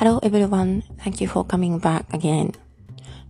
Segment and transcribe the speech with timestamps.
[0.00, 2.52] Hello everyone, thank you for coming back again.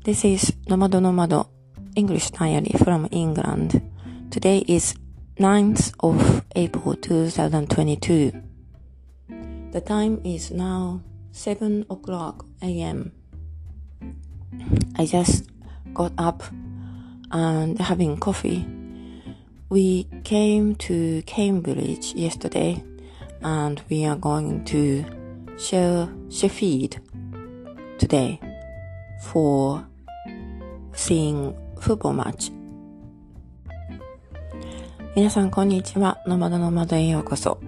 [0.05, 1.49] This is Nomado Nomado
[1.97, 3.83] English Diary from England.
[4.31, 4.95] Today is
[5.41, 8.31] 9th of April 2022.
[9.73, 11.03] The time is now
[11.33, 13.11] 7 o'clock a.m.
[14.95, 15.51] I just
[15.93, 16.45] got up
[17.33, 18.65] and having coffee.
[19.71, 22.85] We came to Cambridge yesterday
[23.43, 25.05] and we are going to
[25.61, 26.97] share Sheffield
[27.99, 28.41] today
[29.21, 29.85] for
[30.95, 32.51] seeing football match.
[35.15, 36.23] 皆さんこんにちは。
[36.27, 37.61] ノマドノマドへようこそ。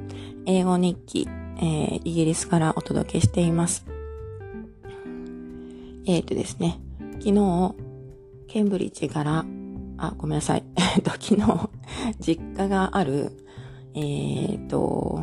[0.46, 1.28] 英語日記、
[1.59, 3.84] えー、イギリスからお届けしています。
[6.06, 6.80] えっ、ー、とですね、
[7.20, 7.74] 昨日、
[8.48, 9.45] ケンブリッジから、
[9.98, 10.65] あ、ごめんなさい。
[10.96, 11.70] えっと、昨日、
[12.20, 13.32] 実家がある、
[13.95, 15.23] えっ、ー、と、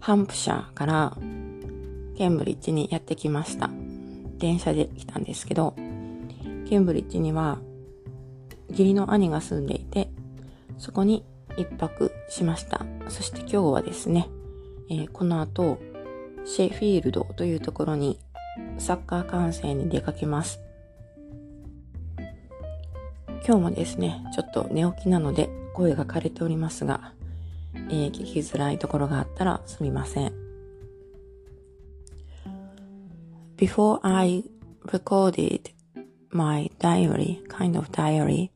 [0.00, 1.16] ハンプシャーから
[2.22, 3.68] ケンブリッジにやってきました。
[4.38, 5.74] 電車で来たんですけど、
[6.68, 7.58] ケンブリッジには
[8.70, 10.08] 義理の兄が住んでいて、
[10.78, 11.24] そこに
[11.56, 12.86] 一泊しました。
[13.08, 14.28] そして今日はですね、
[14.88, 15.80] えー、この後、
[16.44, 18.20] シェフィールドというところに
[18.78, 20.60] サッカー観戦に出かけます。
[23.44, 27.14] 今日もですね、ちょっと寝起きなので声が枯れておりますが、
[27.74, 30.41] えー、聞きづらいところがあったらすみません。
[33.62, 34.42] Before I
[34.92, 35.70] recorded
[36.32, 38.50] my diary, kind of diary,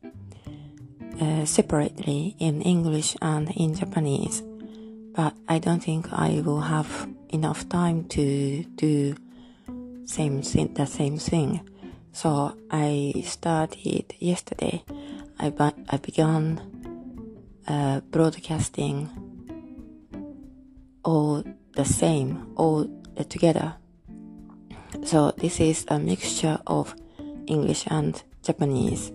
[1.21, 4.43] uh, separately in English and in Japanese,
[5.15, 9.15] but I don't think I will have enough time to do
[10.03, 11.61] same thing, the same thing.
[12.11, 14.83] So I started yesterday.
[15.39, 15.53] I,
[15.87, 16.59] I began
[17.65, 19.07] uh, broadcasting
[21.05, 21.45] all
[21.77, 22.89] the same, all
[23.29, 23.75] together.
[25.07, 26.93] So this is a mixture of
[27.47, 29.13] English and Japanese.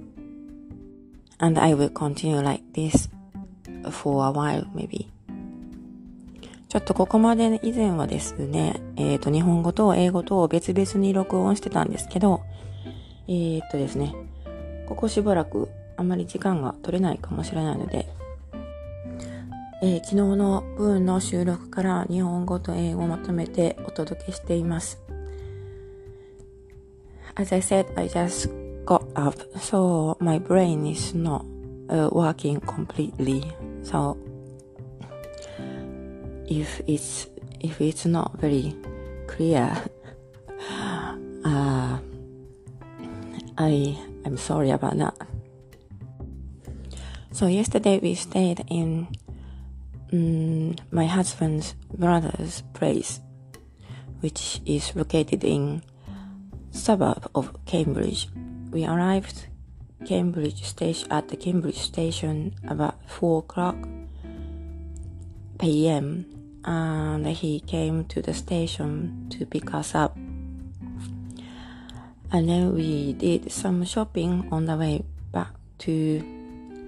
[1.39, 3.11] And I will continue like this
[3.91, 5.11] for a while maybe.
[6.71, 12.41] ちょっとここまで以前はですね、えっ、ー、と、日本語と英語と別々に録音してたんですけど、
[13.29, 14.15] えー、っとですね、
[14.87, 15.69] ここしばらく
[15.99, 18.09] あまり時間が取れないかもしれないので、
[19.83, 25.02] えー、昨日の文の収録から日本語と英語をまとめてお届けしています。
[27.37, 28.49] As I said, I just
[28.85, 33.45] got up, so my brain is not、uh, working completely.
[33.83, 34.19] So
[36.47, 37.27] if it's
[37.61, 38.77] if it's not very
[39.27, 39.73] clear,
[41.45, 41.99] uh,
[43.59, 45.15] I I'm sorry about that.
[47.33, 49.09] So yesterday we stayed in
[50.13, 53.21] um, my husband's brother's place,
[54.21, 55.83] which is located in
[56.73, 58.29] suburb of Cambridge.
[58.71, 59.47] We arrived
[60.07, 63.77] Cambridge station at the Cambridge station about four o'clock
[65.59, 66.27] p.m.
[66.65, 70.17] and he came to the station to pick us up.
[72.33, 76.23] And then we did some shopping on the way back to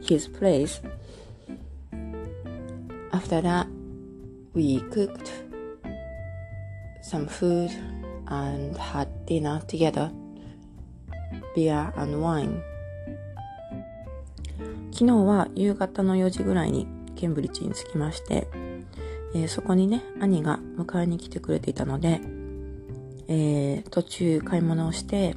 [0.08, 0.80] his place.
[3.12, 3.68] After that,
[4.54, 5.30] we cooked
[7.02, 7.70] some food
[8.28, 10.10] and had dinner together,
[11.54, 12.62] beer and wine.
[14.92, 16.86] 昨日は夕方の4時ぐらいに
[17.16, 18.46] ケンブリッジに着きまして、
[19.34, 22.20] えー、そこにね、兄が迎えに来てくれていたので、
[23.26, 25.34] えー、途中買い物をして、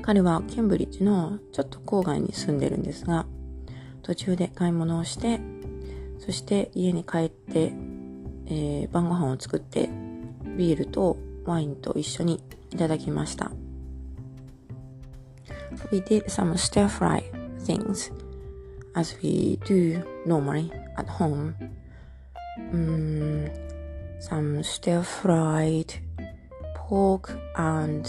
[0.00, 3.26] 彼はケンブリッジのちょっと郊外に住んでるんですが、
[4.02, 5.40] 途中で買い物をして、
[6.18, 7.72] そして家に帰って、
[8.46, 9.90] えー、晩ご飯を作って、
[10.56, 13.50] ビールとワインと一緒にいただきました。
[15.90, 17.22] We did some stir fry
[17.64, 18.12] things
[18.94, 21.54] as we do normally at home.
[22.56, 23.50] um,
[24.20, 25.94] some stir fried
[26.74, 28.06] pork and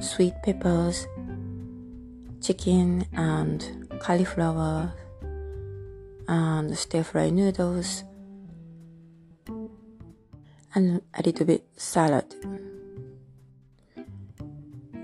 [0.00, 1.06] sweet peppers,
[2.40, 4.92] chicken and cauliflower,
[6.28, 8.04] and stir fried noodles,
[10.74, 12.24] and a little bit salad.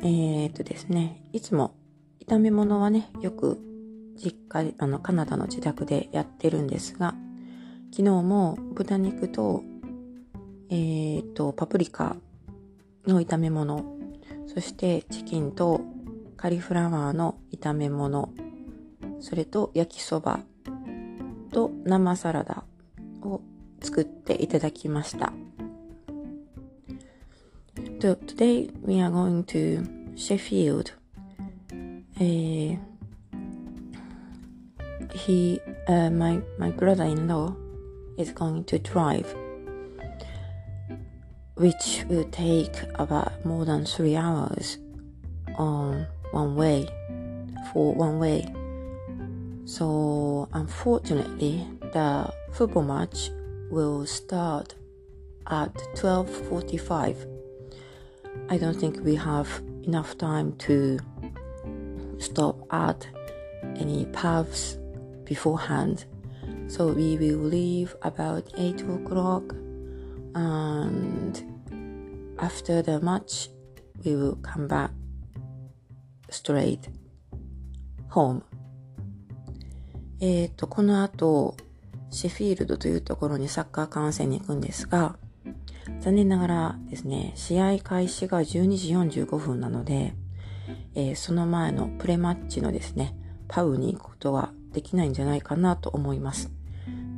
[0.02, 1.74] え、っとですね、いつも
[2.26, 3.58] 炒め物はね、よく
[4.16, 7.14] 実家、あの、カナダの自宅でやってるんですが、
[7.90, 9.62] 昨日も豚肉と、
[10.70, 12.16] えー、と、パプリカ
[13.06, 13.96] の炒め物、
[14.46, 15.80] そしてチキンと
[16.36, 18.32] カリフラワーの炒め物、
[19.20, 20.40] それと焼きそば
[21.50, 22.62] と生サラダ
[23.22, 23.40] を
[23.80, 25.32] 作っていただきました。
[28.00, 29.84] So today we are going to
[30.14, 30.92] Sheffield.
[32.20, 32.76] Uh,
[35.12, 37.56] he, uh, my my brother-in-law,
[38.16, 39.34] is going to drive,
[41.56, 44.78] which will take about more than three hours
[45.56, 46.86] on one way
[47.72, 48.46] for one way.
[49.64, 53.30] So unfortunately, the football match
[53.72, 54.76] will start
[55.48, 57.37] at 12:45.
[58.49, 59.47] I don't think we have
[59.83, 60.99] enough time to
[62.19, 63.07] stop at
[63.75, 64.77] any pubs
[65.25, 66.05] beforehand.
[66.67, 69.55] So we will leave about 8 o'clock
[70.35, 71.43] and
[72.39, 73.49] after the match
[74.03, 74.91] we will come back
[76.29, 76.89] straight
[78.09, 78.43] home.
[80.19, 81.57] えっと、この後、
[82.09, 85.17] シェフィールドというところにサッカー観戦に行くんですが、
[86.00, 90.14] 残念ながらですね、試合開始が12時45分なので、
[90.94, 93.14] えー、その前のプレマッチのですね、
[93.48, 96.50] パウに行くことはできないんじゃないかなと思います。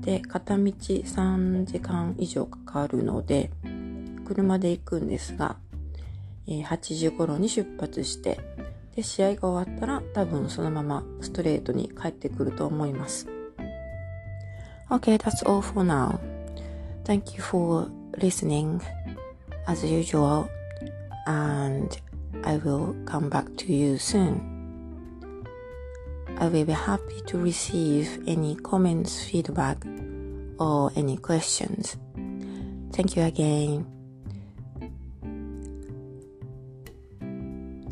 [0.00, 3.50] で、片道3時間以上かかるので、
[4.26, 5.56] 車で行くんですが、
[6.46, 8.40] えー、8時頃に出発して、
[8.96, 13.26] で、試合が終わったら多分そのままストレートに帰ってくると思います。
[14.90, 16.18] Okay, that's all for now.
[17.04, 18.80] Thank you for listening
[19.66, 20.48] as usual
[21.26, 22.00] and
[22.44, 24.60] I will come back to you soon.
[26.38, 29.84] I will be happy to receive any comments, feedback,
[30.58, 31.98] or any questions.
[32.92, 33.84] Thank you again.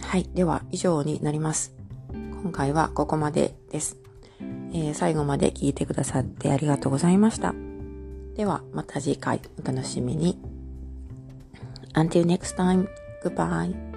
[0.01, 0.25] はい。
[0.35, 1.75] では、以上になります。
[2.43, 3.99] 今回はここまでです。
[4.73, 7.68] えー、最後まで聞いてくださってありがとうございました。
[8.39, 10.39] では、また次回お楽しみに。
[11.95, 12.87] Until next time,
[13.25, 13.88] goodbye.